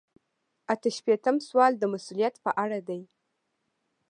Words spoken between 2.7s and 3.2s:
دی.